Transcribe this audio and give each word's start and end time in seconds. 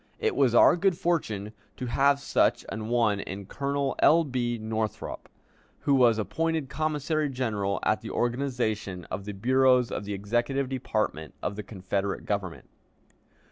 It 0.17 0.35
was 0.35 0.55
our 0.55 0.75
good 0.77 0.97
fortune 0.97 1.53
to 1.77 1.85
have 1.85 2.19
such 2.19 2.65
an 2.69 2.87
one 2.87 3.19
in 3.19 3.45
Colonel 3.45 3.95
L. 3.99 4.23
B. 4.23 4.57
Northrop, 4.57 5.29
who 5.81 5.93
was 5.93 6.17
appointed 6.17 6.69
commissary 6.69 7.29
general 7.29 7.79
at 7.83 8.01
the 8.01 8.09
organization 8.09 9.05
of 9.11 9.25
the 9.25 9.33
bureaus 9.33 9.91
of 9.91 10.05
the 10.05 10.15
executive 10.15 10.69
department 10.69 11.35
of 11.43 11.55
the 11.55 11.61
Confederate 11.61 12.25
Government. 12.25 12.67